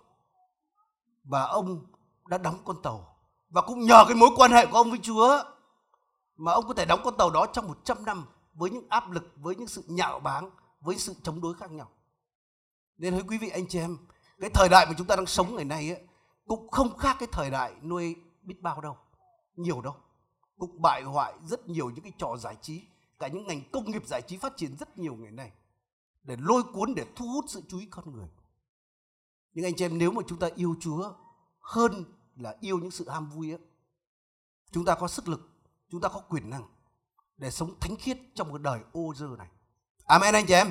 [1.25, 1.87] và ông
[2.27, 3.17] đã đóng con tàu
[3.49, 5.43] và cũng nhờ cái mối quan hệ của ông với Chúa
[6.37, 9.33] mà ông có thể đóng con tàu đó trong 100 năm với những áp lực,
[9.37, 11.89] với những sự nhạo báng, với sự chống đối khác nhau.
[12.99, 13.97] Nên hỡi quý vị anh chị em,
[14.41, 16.03] cái thời đại mà chúng ta đang sống ngày nay ấy,
[16.47, 18.97] cũng không khác cái thời đại nuôi biết bao đâu,
[19.57, 19.97] nhiều đâu.
[20.59, 22.83] Cũng bại hoại rất nhiều những cái trò giải trí
[23.19, 25.53] cả những ngành công nghiệp giải trí phát triển rất nhiều ngày nay
[26.23, 28.29] để lôi cuốn để thu hút sự chú ý con người.
[29.55, 31.13] Nhưng anh chị em nếu mà chúng ta yêu Chúa
[31.61, 32.05] hơn
[32.37, 33.61] là yêu những sự ham vui ấy,
[34.71, 35.51] chúng ta có sức lực
[35.91, 36.63] chúng ta có quyền năng
[37.37, 39.49] để sống thánh khiết trong một đời ô dơ này.
[40.05, 40.71] Amen anh chị em.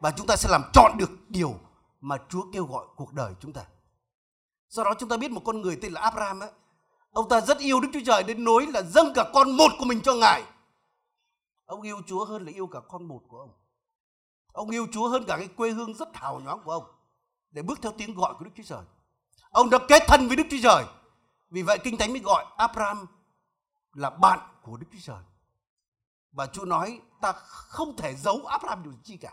[0.00, 1.54] Và chúng ta sẽ làm chọn được điều
[2.00, 3.64] mà Chúa kêu gọi cuộc đời chúng ta.
[4.76, 6.50] Do đó chúng ta biết một con người tên là Abraham ấy,
[7.10, 9.84] Ông ta rất yêu Đức Chúa Trời đến nỗi là dâng cả con một của
[9.84, 10.42] mình cho Ngài.
[11.66, 13.50] Ông yêu Chúa hơn là yêu cả con một của ông.
[14.52, 16.84] Ông yêu Chúa hơn cả cái quê hương rất hào nhoáng của ông
[17.50, 18.84] để bước theo tiếng gọi của Đức Chúa Trời.
[19.50, 20.84] Ông đã kết thân với Đức Chúa Trời.
[21.50, 23.06] Vì vậy Kinh Thánh mới gọi Abraham
[23.94, 25.22] là bạn của Đức Chúa Trời.
[26.32, 29.32] Và Chúa nói ta không thể giấu Abraham điều chi cả.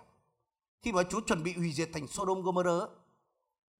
[0.81, 2.89] Khi mà Chúa chuẩn bị hủy diệt thành Sodom Gomorrah,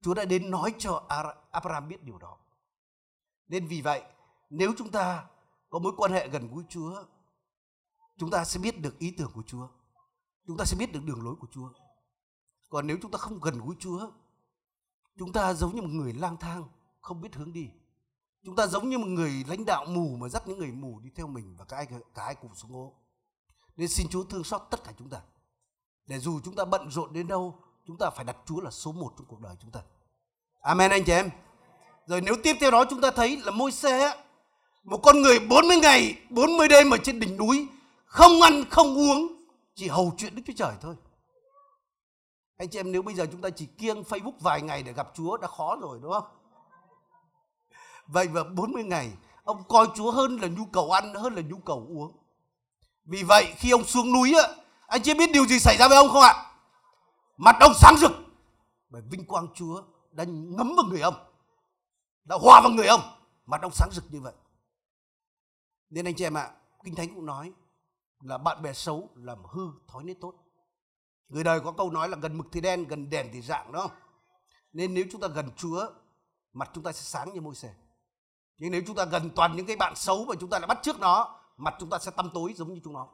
[0.04, 1.06] Chúa đã đến nói cho
[1.50, 2.36] Abraham biết điều đó.
[3.48, 4.02] Nên vì vậy,
[4.50, 5.26] nếu chúng ta
[5.70, 7.04] có mối quan hệ gần gũi Chúa,
[8.16, 9.68] chúng ta sẽ biết được ý tưởng của Chúa.
[10.46, 11.68] Chúng ta sẽ biết được đường lối của Chúa.
[12.68, 14.10] Còn nếu chúng ta không gần gũi Chúa,
[15.18, 16.68] chúng ta giống như một người lang thang,
[17.00, 17.70] không biết hướng đi.
[18.42, 21.10] Chúng ta giống như một người lãnh đạo mù mà dắt những người mù đi
[21.14, 22.94] theo mình và cả ai, cả ai cùng xuống hố.
[23.76, 25.22] Nên xin Chúa thương xót tất cả chúng ta.
[26.06, 28.92] Để dù chúng ta bận rộn đến đâu, chúng ta phải đặt Chúa là số
[28.92, 29.80] một trong cuộc đời chúng ta.
[30.60, 31.30] Amen anh chị em.
[32.06, 34.24] Rồi nếu tiếp theo đó chúng ta thấy là môi xe
[34.84, 37.66] một con người 40 ngày, 40 đêm ở trên đỉnh núi,
[38.06, 39.44] không ăn, không uống,
[39.74, 40.94] chỉ hầu chuyện Đức Chúa Trời thôi.
[42.56, 45.08] Anh chị em nếu bây giờ chúng ta chỉ kiêng Facebook vài ngày để gặp
[45.14, 46.24] Chúa đã khó rồi đúng không?
[48.06, 49.10] Vậy mà 40 ngày,
[49.44, 52.12] ông coi Chúa hơn là nhu cầu ăn, hơn là nhu cầu uống.
[53.04, 54.48] Vì vậy khi ông xuống núi á,
[54.86, 56.53] anh chị biết điều gì xảy ra với ông không ạ?
[57.36, 58.12] Mặt ông sáng rực.
[58.88, 61.14] Bởi vinh quang Chúa đã ngấm vào người ông.
[62.24, 63.00] Đã hòa vào người ông.
[63.46, 64.34] Mặt ông sáng rực như vậy.
[65.90, 66.50] Nên anh chị em ạ,
[66.84, 67.52] Kinh Thánh cũng nói
[68.20, 70.34] là bạn bè xấu làm hư thói nết tốt.
[71.28, 73.88] Người đời có câu nói là gần mực thì đen, gần đèn thì dạng đó.
[74.72, 75.86] Nên nếu chúng ta gần Chúa,
[76.52, 77.74] mặt chúng ta sẽ sáng như môi xe.
[78.58, 80.78] Nhưng nếu chúng ta gần toàn những cái bạn xấu và chúng ta lại bắt
[80.82, 83.08] trước nó, mặt chúng ta sẽ tăm tối giống như chúng nó.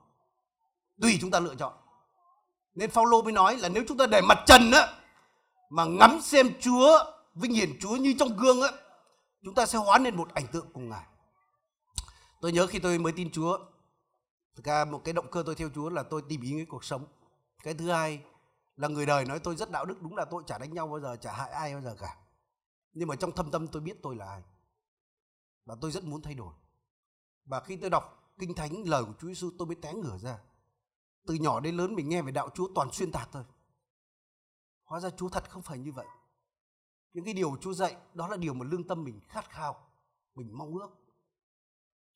[1.00, 1.72] Tùy chúng ta lựa chọn.
[2.74, 4.96] Nên Phaolô mới nói là nếu chúng ta để mặt trần á
[5.70, 6.98] mà ngắm xem Chúa,
[7.34, 8.68] vinh hiển Chúa như trong gương á,
[9.42, 11.06] chúng ta sẽ hóa nên một ảnh tượng cùng Ngài.
[12.40, 13.58] Tôi nhớ khi tôi mới tin Chúa,
[14.56, 16.84] thực ra một cái động cơ tôi theo Chúa là tôi tìm ý nghĩa cuộc
[16.84, 17.06] sống.
[17.62, 18.20] Cái thứ hai
[18.76, 21.00] là người đời nói tôi rất đạo đức, đúng là tôi chả đánh nhau bao
[21.00, 22.16] giờ, chả hại ai bao giờ cả.
[22.92, 24.42] Nhưng mà trong thâm tâm tôi biết tôi là ai.
[25.66, 26.54] Và tôi rất muốn thay đổi.
[27.44, 30.38] Và khi tôi đọc Kinh Thánh lời của Chúa Giêsu tôi mới té ngửa ra.
[31.26, 33.44] Từ nhỏ đến lớn mình nghe về đạo Chúa toàn xuyên tạc thôi.
[34.84, 36.06] Hóa ra Chúa thật không phải như vậy.
[37.12, 39.76] Những cái điều Chúa dạy đó là điều mà lương tâm mình khát khao,
[40.34, 40.88] mình mong ước.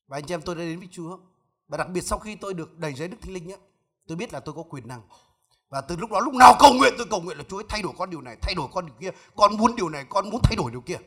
[0.06, 1.18] Và anh chị em tôi đã đến với Chúa.
[1.68, 3.58] Và đặc biệt sau khi tôi được đầy giấy Đức Thánh Linh ấy,
[4.06, 5.02] tôi biết là tôi có quyền năng.
[5.68, 7.82] Và từ lúc đó lúc nào cầu nguyện tôi cầu nguyện là Chúa ấy thay
[7.82, 9.10] đổi con điều này, thay đổi con điều kia.
[9.36, 10.98] Con muốn điều này, con muốn thay đổi điều kia.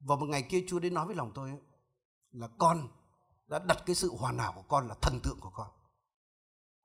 [0.00, 1.60] Và một ngày kia Chúa đến nói với lòng tôi ấy,
[2.32, 2.88] là con
[3.46, 5.68] đã đặt cái sự hoàn hảo của con là thần tượng của con.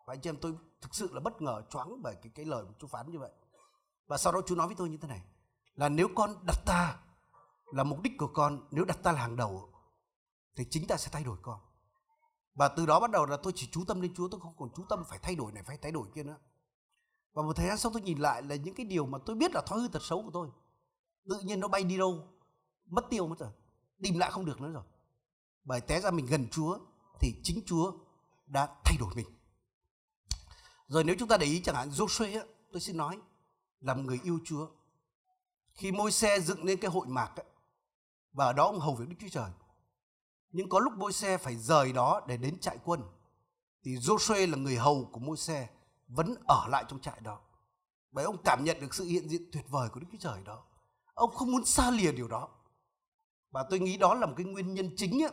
[0.09, 2.65] Và anh chị em tôi thực sự là bất ngờ choáng bởi cái cái lời
[2.65, 3.31] của Chúa phán như vậy.
[4.07, 5.21] Và sau đó Chúa nói với tôi như thế này
[5.75, 6.99] là nếu con đặt ta
[7.65, 9.69] là mục đích của con, nếu đặt ta là hàng đầu
[10.55, 11.59] thì chính ta sẽ thay đổi con.
[12.53, 14.69] Và từ đó bắt đầu là tôi chỉ chú tâm lên Chúa, tôi không còn
[14.75, 16.37] chú tâm phải thay đổi này, phải thay đổi kia nữa.
[17.33, 19.51] Và một thời gian sau tôi nhìn lại là những cái điều mà tôi biết
[19.51, 20.49] là thói hư tật xấu của tôi.
[21.29, 22.27] Tự nhiên nó bay đi đâu,
[22.85, 23.49] mất tiêu mất rồi.
[24.03, 24.83] Tìm lại không được nữa rồi.
[25.63, 26.79] Bởi té ra mình gần Chúa
[27.19, 27.91] thì chính Chúa
[28.47, 29.38] đã thay đổi mình.
[30.89, 33.19] Rồi nếu chúng ta để ý chẳng hạn Joshua tôi xin nói
[33.81, 34.67] là một người yêu Chúa.
[35.73, 37.45] Khi môi xe dựng lên cái hội mạc ấy,
[38.33, 39.51] và ở đó ông hầu việc Đức Chúa Trời.
[40.51, 43.01] Nhưng có lúc môi xe phải rời đó để đến trại quân.
[43.83, 45.69] Thì Joshua là người hầu của môi xe
[46.07, 47.39] vẫn ở lại trong trại đó.
[48.11, 50.63] Bởi ông cảm nhận được sự hiện diện tuyệt vời của Đức Chúa Trời đó.
[51.13, 52.49] Ông không muốn xa lìa điều đó.
[53.51, 55.31] Và tôi nghĩ đó là một cái nguyên nhân chính ấy,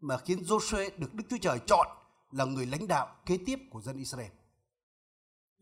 [0.00, 1.86] mà khiến Joshua được Đức Chúa Trời chọn
[2.30, 4.30] là người lãnh đạo kế tiếp của dân Israel.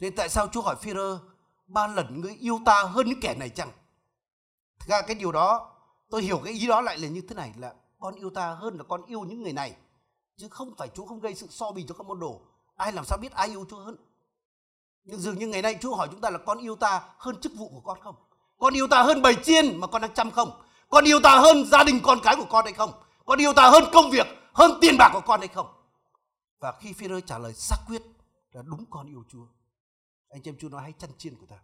[0.00, 1.18] Thế tại sao Chúa hỏi Führer
[1.66, 3.70] ba lần ngươi yêu ta hơn những kẻ này chăng?
[4.78, 5.72] Thực ra cái điều đó
[6.10, 8.76] tôi hiểu cái ý đó lại là như thế này là con yêu ta hơn
[8.76, 9.76] là con yêu những người này
[10.36, 12.40] chứ không phải Chúa không gây sự so bì cho các môn đồ.
[12.76, 13.96] Ai làm sao biết ai yêu Chúa hơn?
[15.04, 17.52] Nhưng dường như ngày nay Chúa hỏi chúng ta là con yêu ta hơn chức
[17.56, 18.14] vụ của con không?
[18.58, 20.62] Con yêu ta hơn bầy chiên mà con đang chăm không?
[20.88, 22.92] Con yêu ta hơn gia đình con cái của con hay không?
[23.24, 25.66] Con yêu ta hơn công việc, hơn tiền bạc của con hay không?
[26.60, 28.02] Và khi phi rơ trả lời xác quyết
[28.52, 29.46] là đúng con yêu Chúa.
[30.28, 31.56] Anh chị em Chúa nói hay chăn chiên của ta.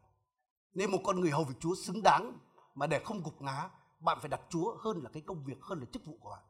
[0.74, 2.38] Nên một con người hầu việc Chúa xứng đáng
[2.74, 3.70] mà để không gục ngã,
[4.00, 6.42] bạn phải đặt Chúa hơn là cái công việc, hơn là chức vụ của bạn.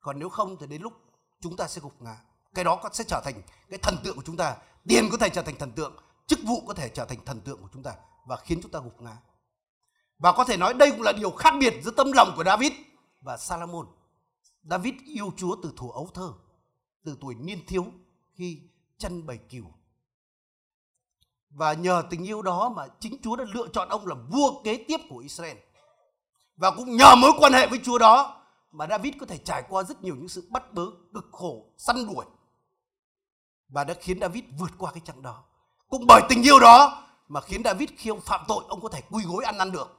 [0.00, 0.92] Còn nếu không thì đến lúc
[1.40, 2.20] chúng ta sẽ gục ngã.
[2.54, 4.56] Cái đó sẽ trở thành cái thần tượng của chúng ta.
[4.88, 7.62] Tiền có thể trở thành thần tượng, chức vụ có thể trở thành thần tượng
[7.62, 7.94] của chúng ta
[8.26, 9.16] và khiến chúng ta gục ngã.
[10.18, 12.72] Và có thể nói đây cũng là điều khác biệt giữa tâm lòng của David
[13.20, 13.86] và Salomon.
[14.62, 16.32] David yêu Chúa từ thuở ấu thơ,
[17.04, 17.86] từ tuổi niên thiếu
[18.34, 18.60] khi
[18.98, 19.64] chăn bầy cừu.
[21.54, 24.84] Và nhờ tình yêu đó mà chính Chúa đã lựa chọn ông làm vua kế
[24.88, 25.56] tiếp của Israel.
[26.56, 29.82] Và cũng nhờ mối quan hệ với Chúa đó mà David có thể trải qua
[29.82, 30.82] rất nhiều những sự bắt bớ,
[31.14, 32.24] cực khổ, săn đuổi
[33.68, 35.44] và đã khiến David vượt qua cái chặng đó.
[35.88, 39.00] Cũng bởi tình yêu đó mà khiến David khi ông phạm tội ông có thể
[39.10, 39.96] quy gối ăn năn được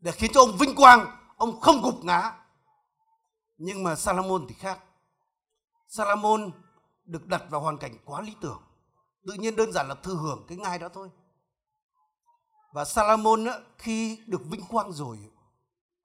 [0.00, 2.32] để khiến cho ông vinh quang, ông không gục ngã.
[3.58, 4.78] Nhưng mà Salomon thì khác.
[5.88, 6.50] Salomon
[7.04, 8.62] được đặt vào hoàn cảnh quá lý tưởng.
[9.26, 11.10] Tự nhiên đơn giản là thừa hưởng cái ngai đó thôi.
[12.72, 13.46] Và Salomon
[13.78, 15.18] khi được vinh quang rồi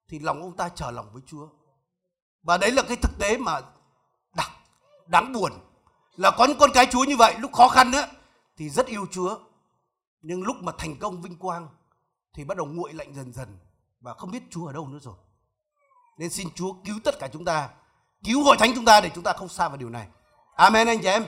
[0.08, 1.48] thì lòng ông ta trở lòng với Chúa.
[2.42, 3.60] Và đấy là cái thực tế mà
[4.36, 4.50] đáng,
[5.06, 5.52] đáng buồn
[6.16, 8.08] là có những con cái Chúa như vậy lúc khó khăn á
[8.56, 9.38] thì rất yêu Chúa.
[10.22, 11.68] Nhưng lúc mà thành công vinh quang
[12.34, 13.58] thì bắt đầu nguội lạnh dần dần
[14.00, 15.14] và không biết Chúa ở đâu nữa rồi.
[16.18, 17.68] Nên xin Chúa cứu tất cả chúng ta,
[18.24, 20.08] cứu hội thánh chúng ta để chúng ta không xa vào điều này.
[20.56, 21.26] Amen anh chị em.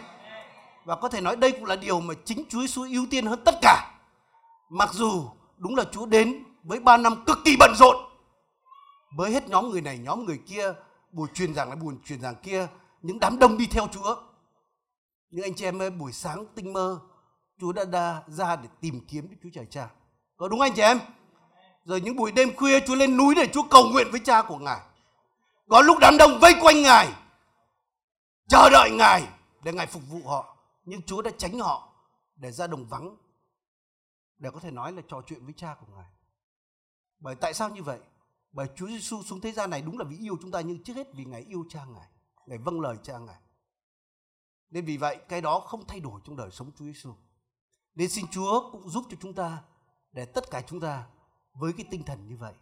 [0.89, 3.43] Và có thể nói đây cũng là điều mà chính Chúa Giêsu ưu tiên hơn
[3.45, 4.01] tất cả.
[4.69, 5.25] Mặc dù
[5.57, 7.97] đúng là Chúa đến với ba năm cực kỳ bận rộn.
[9.17, 10.73] Với hết nhóm người này nhóm người kia
[11.13, 12.67] buổi truyền giảng này buổi truyền giảng kia
[13.03, 14.17] những đám đông đi theo Chúa.
[15.31, 16.99] Những anh chị em ơi buổi sáng tinh mơ
[17.61, 19.89] Chúa đã, đã ra để tìm kiếm Đức Chúa Trời Cha.
[20.37, 20.99] Có đúng anh chị em?
[21.85, 24.59] Rồi những buổi đêm khuya Chúa lên núi để Chúa cầu nguyện với Cha của
[24.59, 24.81] Ngài.
[25.69, 27.09] Có lúc đám đông vây quanh Ngài
[28.49, 29.23] chờ đợi Ngài
[29.63, 30.58] để Ngài phục vụ họ
[30.89, 31.93] nhưng Chúa đã tránh họ
[32.37, 33.17] để ra đồng vắng
[34.39, 36.11] để có thể nói là trò chuyện với Cha của Ngài
[37.21, 38.01] bởi tại sao như vậy
[38.53, 40.95] bởi Chúa Giêsu xuống thế gian này đúng là vì yêu chúng ta nhưng trước
[40.97, 42.09] hết vì Ngài yêu cha Ngài,
[42.47, 43.41] Ngài vâng lời cha Ngài.
[44.71, 47.15] Nên vì vậy cái đó không thay đổi trong đời sống Chúa Giêsu.
[47.95, 49.63] Nên xin Chúa cũng giúp cho chúng ta
[50.13, 51.07] để tất cả chúng ta
[51.55, 52.55] với cái tinh thần như vậy.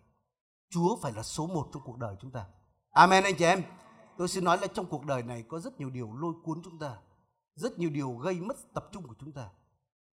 [0.70, 2.46] Chúa phải là số một trong cuộc đời chúng ta.
[2.90, 3.62] Amen anh chị em.
[4.18, 6.78] Tôi xin nói là trong cuộc đời này có rất nhiều điều lôi cuốn chúng
[6.78, 6.96] ta.
[7.56, 9.48] Rất nhiều điều gây mất tập trung của chúng ta.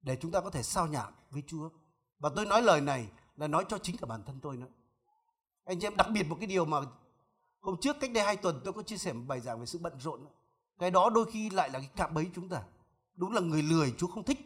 [0.02, 1.70] Để chúng ta có thể sao nhãng với Chúa.
[2.20, 4.68] Và tôi nói lời này là nói cho chính cả bản thân tôi nữa.
[5.66, 6.78] Anh chị em, đặc biệt một cái điều mà
[7.60, 9.80] hôm trước cách đây hai tuần tôi có chia sẻ một bài giảng về sự
[9.80, 10.26] bận rộn
[10.80, 12.64] cái đó đôi khi lại là cái cạm bẫy chúng ta.
[13.16, 14.40] Đúng là người lười, chúa không thích.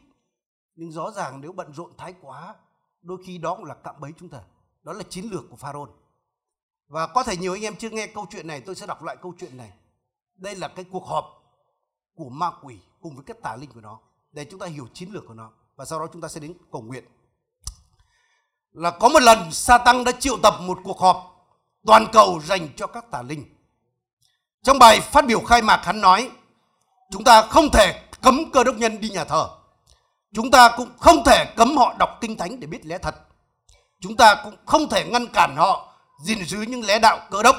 [0.76, 2.56] Nhưng rõ ràng nếu bận rộn thái quá,
[3.02, 4.44] đôi khi đó cũng là cạm bẫy chúng ta.
[4.84, 5.90] Đó là chiến lược của pharaoh
[6.88, 9.18] và có thể nhiều anh em chưa nghe câu chuyện này, tôi sẽ đọc lại
[9.22, 9.74] câu chuyện này.
[10.36, 11.37] Đây là cái cuộc họp
[12.18, 14.00] của ma quỷ cùng với các tà linh của nó
[14.32, 16.54] để chúng ta hiểu chiến lược của nó và sau đó chúng ta sẽ đến
[16.72, 17.04] cầu nguyện
[18.78, 21.38] là có một lần Satan đã triệu tập một cuộc họp
[21.86, 23.46] toàn cầu dành cho các tà linh.
[24.64, 26.32] Trong bài phát biểu khai mạc hắn nói,
[27.12, 29.50] chúng ta không thể cấm cơ đốc nhân đi nhà thờ.
[30.34, 33.16] Chúng ta cũng không thể cấm họ đọc kinh thánh để biết lẽ thật.
[34.00, 37.56] Chúng ta cũng không thể ngăn cản họ gìn giữ những lẽ đạo cơ đốc.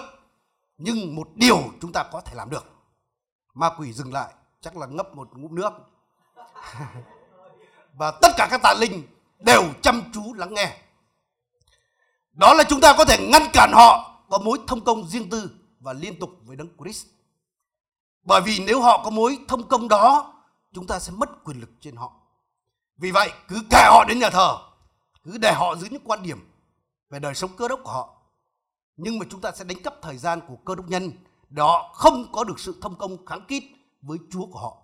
[0.79, 2.64] Nhưng một điều chúng ta có thể làm được.
[3.55, 5.73] Ma quỷ dừng lại, chắc là ngấp một ngụm nước.
[7.99, 9.07] Và tất cả các tà linh
[9.38, 10.79] đều chăm chú lắng nghe
[12.38, 15.51] đó là chúng ta có thể ngăn cản họ có mối thông công riêng tư
[15.81, 17.07] và liên tục với Đấng Christ.
[18.23, 20.35] Bởi vì nếu họ có mối thông công đó,
[20.73, 22.12] chúng ta sẽ mất quyền lực trên họ.
[22.97, 24.59] Vì vậy, cứ kệ họ đến nhà thờ,
[25.25, 26.51] cứ để họ giữ những quan điểm
[27.11, 28.14] về đời sống cơ đốc của họ.
[28.97, 31.12] Nhưng mà chúng ta sẽ đánh cắp thời gian của cơ đốc nhân,
[31.49, 33.62] đó không có được sự thông công kháng kít
[34.02, 34.76] với Chúa của họ.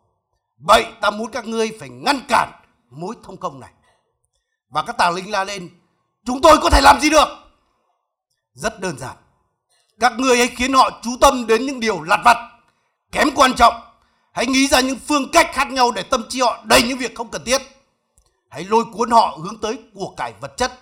[0.59, 2.53] Vậy ta muốn các ngươi phải ngăn cản
[2.91, 3.73] mối thông công này.
[4.69, 5.71] Và các tà linh la lên,
[6.25, 7.29] chúng tôi có thể làm gì được?
[8.55, 9.17] Rất đơn giản.
[10.01, 12.37] Các ngươi hãy khiến họ chú tâm đến những điều lặt vặt,
[13.13, 13.75] kém quan trọng.
[14.33, 17.15] Hãy nghĩ ra những phương cách khác nhau để tâm trí họ đầy những việc
[17.15, 17.63] không cần thiết.
[18.51, 20.81] Hãy lôi cuốn họ hướng tới của cải vật chất.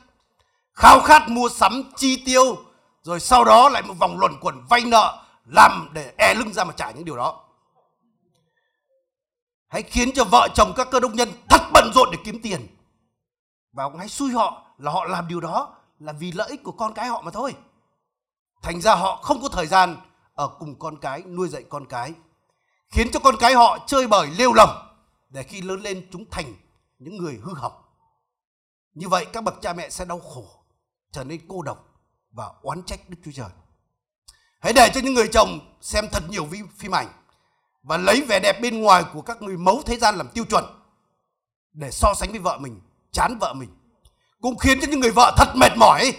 [0.74, 2.56] Khao khát mua sắm chi tiêu,
[3.02, 6.64] rồi sau đó lại một vòng luẩn quẩn vay nợ, làm để e lưng ra
[6.64, 7.40] mà trả những điều đó.
[9.72, 12.66] Hãy khiến cho vợ chồng các cơ đốc nhân thật bận rộn để kiếm tiền.
[13.72, 16.94] Và hãy xui họ là họ làm điều đó là vì lợi ích của con
[16.94, 17.54] cái họ mà thôi.
[18.62, 19.96] Thành ra họ không có thời gian
[20.34, 22.12] ở cùng con cái, nuôi dạy con cái.
[22.90, 24.94] Khiến cho con cái họ chơi bời lêu lồng
[25.28, 26.54] để khi lớn lên chúng thành
[26.98, 27.82] những người hư hỏng.
[28.94, 30.46] Như vậy các bậc cha mẹ sẽ đau khổ,
[31.12, 31.84] trở nên cô độc
[32.32, 33.50] và oán trách Đức Chúa Trời.
[34.60, 37.08] Hãy để cho những người chồng xem thật nhiều phim ảnh
[37.82, 40.64] và lấy vẻ đẹp bên ngoài của các người mẫu thế gian làm tiêu chuẩn
[41.72, 42.80] để so sánh với vợ mình,
[43.12, 43.70] chán vợ mình
[44.40, 46.12] cũng khiến cho những người vợ thật mệt mỏi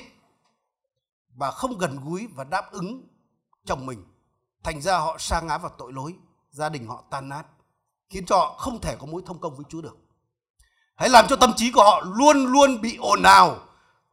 [1.35, 3.07] và không gần gũi và đáp ứng
[3.65, 4.03] chồng mình.
[4.63, 6.13] Thành ra họ sa ngã vào tội lỗi,
[6.51, 7.43] gia đình họ tan nát,
[8.09, 9.97] khiến cho họ không thể có mối thông công với Chúa được.
[10.95, 13.59] Hãy làm cho tâm trí của họ luôn luôn bị ồn ào,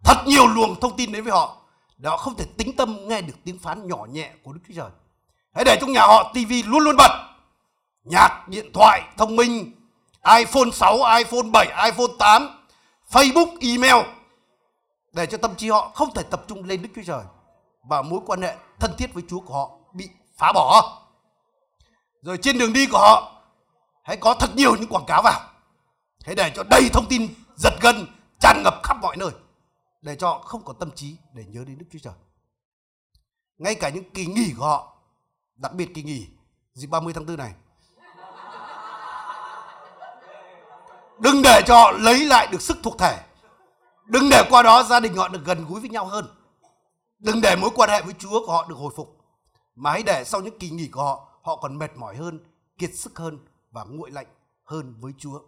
[0.05, 1.57] thật nhiều luồng thông tin đến với họ,
[1.99, 4.75] để họ không thể tính tâm nghe được tiếng phán nhỏ nhẹ của Đức Chúa
[4.77, 4.91] Trời.
[5.55, 7.30] Hãy để trong nhà họ tivi luôn luôn bật,
[8.05, 9.73] nhạc, điện thoại, thông minh,
[10.39, 12.67] iPhone 6, iPhone 7, iPhone 8,
[13.11, 14.07] Facebook, email
[15.13, 17.25] để cho tâm trí họ không thể tập trung lên Đức Chúa Trời
[17.89, 20.99] và mối quan hệ thân thiết với Chúa của họ bị phá bỏ.
[22.23, 23.43] Rồi trên đường đi của họ
[24.05, 25.41] hãy có thật nhiều những quảng cáo vào.
[26.25, 28.07] Hãy để cho đầy thông tin giật gân
[28.41, 29.31] tràn ngập khắp mọi nơi
[30.03, 32.15] để cho họ không có tâm trí để nhớ đến Đức Chúa Trời.
[33.59, 34.97] Ngay cả những kỳ nghỉ của họ,
[35.57, 36.27] đặc biệt kỳ nghỉ
[36.75, 37.53] dịp 30 tháng 4 này.
[41.21, 43.25] Đừng để cho họ lấy lại được sức thuộc thể.
[44.07, 46.27] Đừng để qua đó gia đình họ được gần gũi với nhau hơn.
[47.19, 49.17] Đừng để mối quan hệ với Chúa của họ được hồi phục.
[49.75, 52.41] Mà hãy để sau những kỳ nghỉ của họ, họ còn mệt mỏi hơn,
[52.79, 53.39] kiệt sức hơn
[53.71, 54.27] và nguội lạnh
[54.65, 55.41] hơn với Chúa.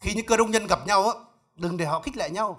[0.00, 1.12] Khi những cơ đông nhân gặp nhau,
[1.54, 2.58] đừng để họ khích lệ nhau.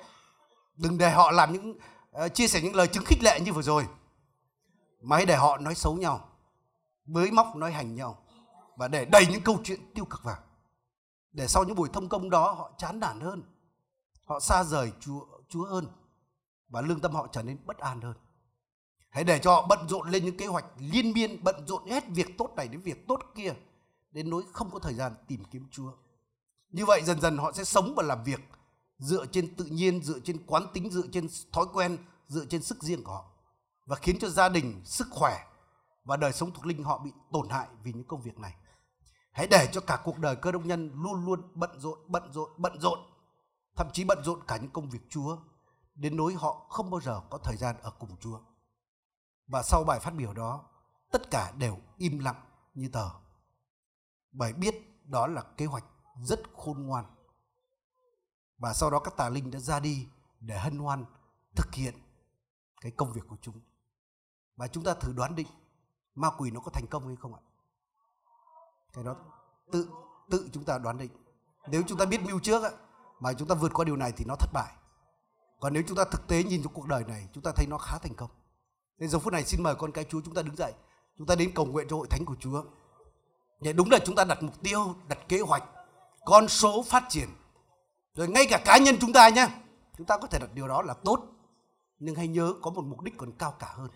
[0.76, 1.80] Đừng để họ làm những
[2.26, 3.86] uh, chia sẻ những lời chứng khích lệ như vừa rồi.
[5.02, 6.30] Mà hãy để họ nói xấu nhau,
[7.06, 8.18] bới móc nói hành nhau
[8.78, 10.38] và để đầy những câu chuyện tiêu cực vào.
[11.34, 13.44] Để sau những buổi thông công đó họ chán nản hơn.
[14.26, 15.88] Họ xa rời Chúa, Chúa hơn
[16.70, 18.16] và lương tâm họ trở nên bất an hơn.
[19.10, 22.04] Hãy để cho họ bận rộn lên những kế hoạch liên miên, bận rộn hết
[22.10, 23.54] việc tốt này đến việc tốt kia,
[24.12, 25.92] đến nỗi không có thời gian tìm kiếm Chúa.
[26.70, 28.42] Như vậy dần dần họ sẽ sống và làm việc
[28.98, 32.84] dựa trên tự nhiên, dựa trên quán tính, dựa trên thói quen, dựa trên sức
[32.84, 33.26] riêng của họ
[33.86, 35.48] và khiến cho gia đình, sức khỏe
[36.04, 38.56] và đời sống thuộc linh họ bị tổn hại vì những công việc này.
[39.32, 42.50] Hãy để cho cả cuộc đời cơ đốc nhân luôn luôn bận rộn, bận rộn,
[42.58, 43.00] bận rộn,
[43.76, 45.38] thậm chí bận rộn cả những công việc Chúa
[45.96, 48.40] đến nỗi họ không bao giờ có thời gian ở cùng Chúa.
[49.48, 50.66] Và sau bài phát biểu đó,
[51.12, 52.42] tất cả đều im lặng
[52.74, 53.10] như tờ.
[54.32, 55.86] Bởi biết đó là kế hoạch
[56.24, 57.06] rất khôn ngoan.
[58.58, 60.08] Và sau đó các tà linh đã ra đi
[60.40, 61.06] để hân hoan
[61.56, 61.96] thực hiện
[62.82, 63.60] cái công việc của chúng.
[64.56, 65.48] Và chúng ta thử đoán định
[66.16, 67.42] ma quỷ nó có thành công hay không ạ?
[68.94, 69.16] Cái đó
[69.72, 69.90] tự
[70.30, 71.12] tự chúng ta đoán định.
[71.68, 72.74] Nếu chúng ta biết mưu trước
[73.20, 74.74] mà chúng ta vượt qua điều này thì nó thất bại.
[75.60, 77.78] Còn nếu chúng ta thực tế nhìn trong cuộc đời này, chúng ta thấy nó
[77.78, 78.30] khá thành công.
[78.98, 80.74] Nên giờ phút này xin mời con cái Chúa chúng ta đứng dậy.
[81.18, 82.64] Chúng ta đến cầu nguyện cho hội thánh của Chúa.
[83.62, 85.64] Để đúng là chúng ta đặt mục tiêu, đặt kế hoạch,
[86.26, 87.30] con số phát triển.
[88.16, 89.48] Rồi ngay cả cá nhân chúng ta nhé.
[89.98, 91.20] Chúng ta có thể đặt điều đó là tốt.
[92.00, 93.90] Nhưng hãy nhớ có một mục đích còn cao cả hơn.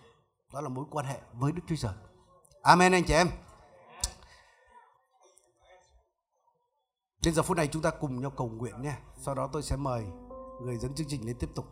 [0.54, 1.94] Đó là mối quan hệ với Đức Chúa Trời.
[2.62, 3.30] Amen anh chị em.
[7.26, 8.94] Trên giờ phút này chúng ta cùng nhau cầu nguyện nhé.
[9.18, 10.06] Sau đó tôi sẽ mời
[10.62, 11.66] người dẫn chương trình lên tiếp tục.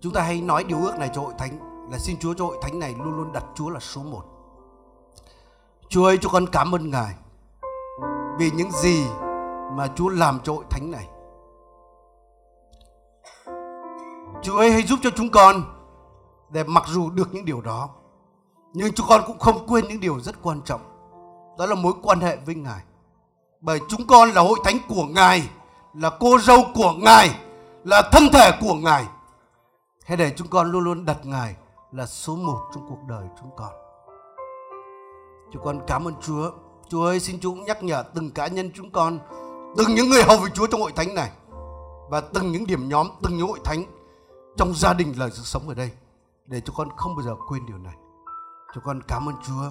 [0.00, 1.58] Chúng ta hãy nói điều ước này cho hội thánh,
[1.90, 4.22] là xin Chúa cho hội thánh này luôn luôn đặt Chúa là số một.
[5.88, 7.14] Chúa ơi cho con cảm ơn Ngài
[8.38, 9.06] vì những gì
[9.72, 11.08] mà Chúa làm cho hội thánh này.
[14.42, 15.62] Chúa ơi, hãy giúp cho chúng con
[16.50, 17.90] để mặc dù được những điều đó,
[18.72, 20.80] nhưng chúng con cũng không quên những điều rất quan trọng
[21.58, 22.84] đó là mối quan hệ với Ngài
[23.64, 25.48] bởi chúng con là hội thánh của Ngài,
[25.94, 27.30] là cô dâu của Ngài,
[27.84, 29.06] là thân thể của Ngài.
[30.04, 31.56] Hãy để chúng con luôn luôn đặt Ngài
[31.92, 33.72] là số một trong cuộc đời chúng con.
[35.52, 36.50] Chúng con cảm ơn Chúa.
[36.88, 39.18] Chúa ơi, xin Chúa cũng nhắc nhở từng cá nhân chúng con,
[39.76, 41.30] từng những người hầu với Chúa trong hội thánh này,
[42.10, 43.84] và từng những điểm nhóm, từng những hội thánh
[44.56, 45.90] trong gia đình lời sự sống ở đây,
[46.46, 47.94] để cho con không bao giờ quên điều này.
[48.74, 49.70] Cho con cảm ơn Chúa.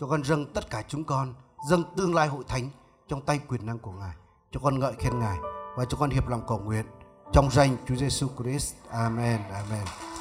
[0.00, 1.34] Cho con dâng tất cả chúng con,
[1.68, 2.70] dâng tương lai hội thánh
[3.12, 4.14] trong tay quyền năng của Ngài,
[4.52, 5.38] cho con ngợi khen Ngài
[5.76, 6.86] và cho con hiệp lòng cầu nguyện
[7.32, 8.74] trong danh Chúa Giêsu Christ.
[8.90, 9.40] Amen.
[9.52, 10.11] Amen.